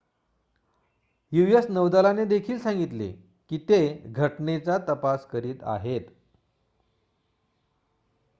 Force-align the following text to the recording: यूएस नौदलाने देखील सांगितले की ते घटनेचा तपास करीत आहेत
यूएस 1.31 1.67
नौदलाने 1.69 2.25
देखील 2.25 2.59
सांगितले 2.59 3.11
की 3.51 3.57
ते 3.69 3.79
घटनेचा 4.07 4.77
तपास 4.89 5.25
करीत 5.25 5.63
आहेत 5.67 6.09